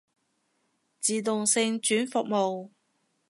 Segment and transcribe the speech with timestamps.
[0.99, 2.71] 自動性轉服務